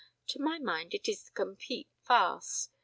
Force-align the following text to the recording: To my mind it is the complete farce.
To 0.29 0.39
my 0.41 0.57
mind 0.57 0.95
it 0.95 1.07
is 1.07 1.25
the 1.25 1.31
complete 1.31 1.87
farce. 2.01 2.69